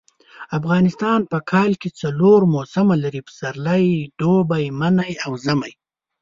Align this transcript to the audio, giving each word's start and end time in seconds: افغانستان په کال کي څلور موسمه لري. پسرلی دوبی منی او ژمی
افغانستان 0.57 1.19
په 1.31 1.37
کال 1.51 1.71
کي 1.81 1.89
څلور 2.01 2.39
موسمه 2.55 2.95
لري. 3.03 3.21
پسرلی 3.27 3.85
دوبی 4.19 4.65
منی 4.79 5.11
او 5.25 5.31
ژمی 5.43 5.73